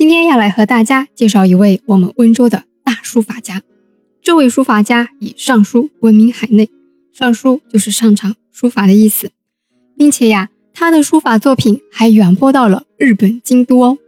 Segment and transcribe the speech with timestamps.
[0.00, 3.60] 今天要来和大家介绍一位我们温州的大书法家。
[4.22, 6.70] 这位书法家以上书闻名海内，
[7.12, 9.30] 上书就是擅长书法的意思，
[9.98, 13.98] 并且呀，他的书法作品还远播到了日本京都哦。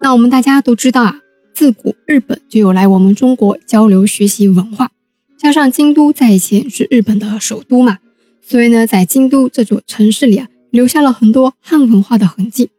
[0.00, 1.20] 那我们大家都知道啊，
[1.52, 4.90] 自古日本就有来我们中国交流学习文化，
[5.36, 7.98] 加上京都在以前是日本的首都嘛，
[8.40, 12.70] 所以呢，在京都这座城市里啊，留下了很多汉文化的痕迹。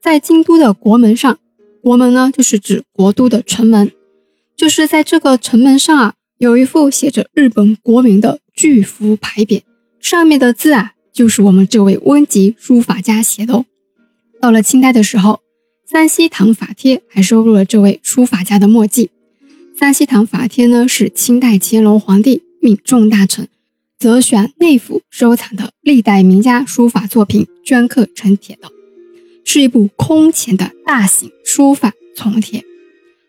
[0.00, 1.38] 在京都的国门上，
[1.82, 3.90] 国门呢就是指国都的城门，
[4.56, 9.62] 就是在这个城门上啊，有一幅写着日本国名的巨幅牌匾，
[10.00, 13.64] 上面的字啊，就是我们这位温吉书法家写的哦。
[14.40, 15.40] 到了清代的时候，
[15.86, 19.10] 三希堂法帖还收录了这位书法家的墨迹。
[19.76, 23.48] 三希堂法帖呢，是清代乾隆皇帝命众大臣
[23.98, 28.70] 择选内府收藏的历代名家书法作品，镌刻成帖的。
[29.44, 32.64] 是一部空前的大型书法丛帖，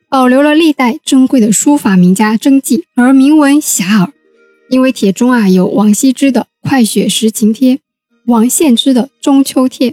[0.10, 4.12] 保留了历代珍贵的书法名家真迹，而名闻遐迩。
[4.70, 7.76] 因为帖中啊有王羲之的《快雪时晴帖》，
[8.26, 9.92] 王献之的《中秋帖》，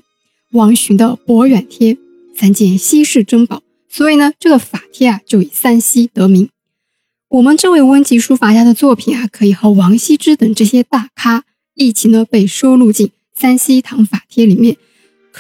[0.52, 1.94] 王洵的《博远帖》
[2.36, 6.48] 三件稀世珍宝，所以呢，这个法帖啊就以三稀得名。
[7.28, 14.76] 我们这位温籍书法家的作品啊，可以和王羲之等这些大咖一起呢被收录进三希堂法帖里面。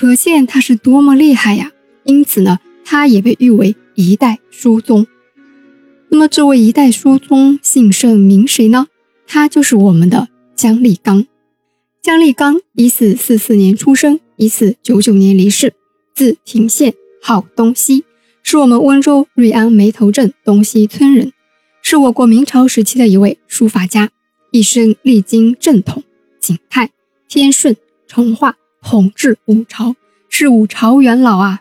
[0.00, 1.72] 可见他是多么厉害呀！
[2.04, 5.04] 因此呢，他也被誉为一代书宗。
[6.08, 8.86] 那么，这位一代书宗姓甚名谁呢？
[9.26, 11.26] 他就是我们的姜立刚。
[12.00, 15.74] 姜立刚，一四四四年出生，一四九九年离世，
[16.14, 18.04] 字廷宪，号东西，
[18.44, 21.32] 是我们温州瑞安梅头镇东西村人，
[21.82, 24.10] 是我国明朝时期的一位书法家，
[24.52, 26.04] 一生历经正统、
[26.38, 26.92] 景泰、
[27.28, 28.54] 天顺、成化。
[28.90, 29.96] 统治五朝，
[30.30, 31.60] 是五朝元老啊！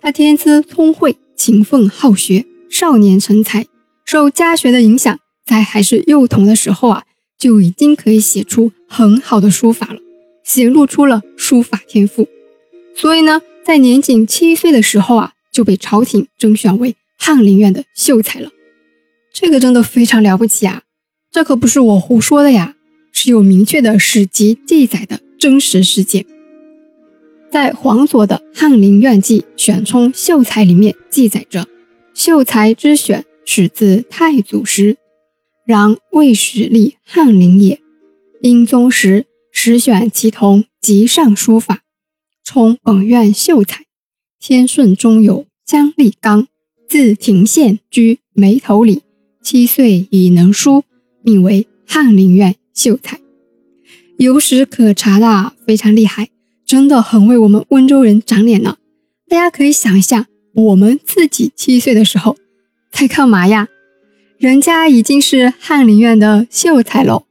[0.00, 3.66] 他天资聪慧，勤奋好学，少年成才，
[4.04, 7.02] 受家学的影响，在还是幼童的时候啊，
[7.36, 9.98] 就已经可以写出很好的书法了，
[10.44, 12.28] 显露出了书法天赋。
[12.94, 18.52] 所以呢，在年仅七岁的时候啊，就被朝廷征选为翰林院的秀才了。
[19.32, 20.82] 这个真的非常了不起啊！
[21.32, 22.76] 这可不是我胡说的呀，
[23.10, 25.18] 是有明确的史籍记载的。
[25.42, 26.24] 真实事件，
[27.50, 31.66] 在黄佐的《翰林院记》选充秀才里面记载着：
[32.14, 34.98] 秀才之选始自太祖时，
[35.66, 37.80] 然未始立翰林也。
[38.42, 41.80] 英宗时，始选其同极善书法，
[42.44, 43.84] 充本院秀才。
[44.38, 46.46] 天顺中有姜立刚，
[46.88, 49.02] 字廷宪，居眉头里，
[49.42, 50.84] 七岁已能书，
[51.24, 53.21] 命为翰林院秀才。
[54.18, 56.28] 有史可查的，非常厉害，
[56.64, 58.78] 真的很为我们温州人长脸了。
[59.28, 62.36] 大家可以想一下，我们自己七岁的时候
[62.92, 63.68] 在干嘛呀？
[64.38, 67.24] 人家已经是翰林院的秀才喽。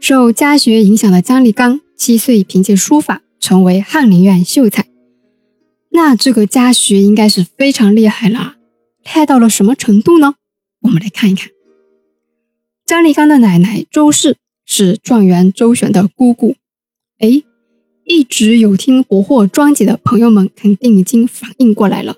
[0.00, 4.86] 受家学影响的姜立刚，七岁凭借书法成为翰林院秀才。
[5.90, 8.56] 那这个家学应该是非常厉害了，
[9.02, 10.34] 厉害到了什么程度呢？
[10.82, 11.48] 我们来看一看，
[12.84, 14.36] 姜立刚的奶奶周氏。
[14.64, 16.56] 是状元周旋的姑姑。
[17.18, 17.42] 哎，
[18.04, 22.16] 一直有听国货专辑的朋友们肯定已经反应过来了。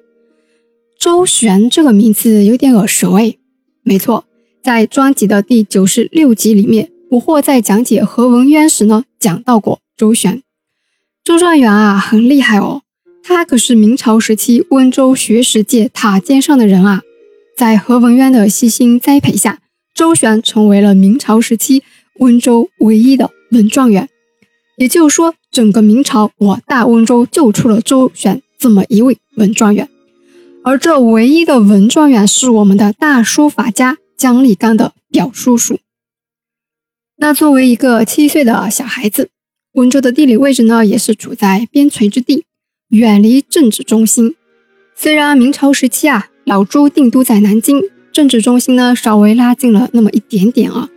[0.98, 3.34] 周旋这个名字有点耳熟哎。
[3.82, 4.24] 没错，
[4.62, 10.42] 在专辑的第九十六集里面，国货在讲解何文渊时呢，讲到过周旋。
[11.22, 12.82] 周状元啊，很厉害哦，
[13.22, 17.02] 他可是明朝时期温州学识界塔尖上的人啊。
[17.56, 19.60] 在何文渊的悉心栽培下，
[19.94, 21.82] 周旋成为了明朝时期。
[22.18, 24.08] 温州唯一的文状元，
[24.76, 29.88] 也就是说，整个明朝，我大温州就出了周旋这么一位文状元。
[30.64, 35.78] 而这唯一的文状元是我们的大书法家姜立刚的表叔叔。
[37.18, 39.30] 那作为一个七岁的小孩子，
[39.74, 42.44] 温州的地理位置呢，也是处在边陲之地，
[42.88, 44.34] 远离政治中心。
[44.94, 47.80] 虽然明朝时期啊，老朱定都在南京，
[48.12, 50.88] 政治中心呢稍微拉近了那么一点点啊。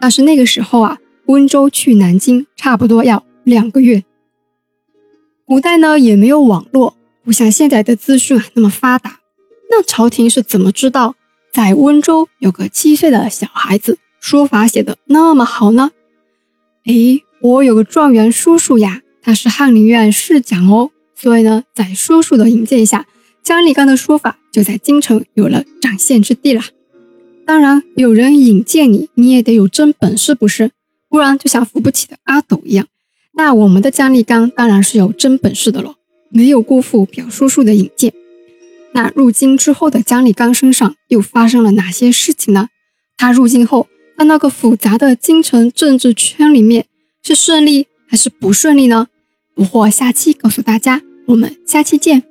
[0.00, 4.02] 但是那个时候啊，温州去南京差不多要两个月。
[5.44, 9.18] 古代呢也没有网络，不像现在的资讯啊那么发达。
[9.70, 11.14] 那朝廷是怎么知道
[11.52, 15.90] 在温州有个七岁的小孩子书法写的那么好呢？
[16.84, 16.92] 哎，
[17.40, 20.90] 我有个状元叔叔呀，他是翰林院侍讲哦。
[21.14, 23.06] 所以呢，在叔叔的引荐下，
[23.42, 26.62] 姜立刚的书法就在京城有了展现之地了。
[27.50, 30.70] 当然，有人引荐你，你也得有真本事，不是？
[31.08, 32.86] 不然就像扶不起的阿斗一样。
[33.32, 35.96] 那我们的姜立刚当然是有真本事的了，
[36.28, 38.12] 没有辜负表叔叔的引荐。
[38.92, 42.68] 那入京之后的姜立刚身上又发生了哪些事情呢？
[43.16, 46.86] 他入京后，在那个复杂的京城政治圈里面，
[47.20, 49.08] 是顺利还是不顺利呢？
[49.56, 52.29] 不惑下期告诉大家，我们下期见。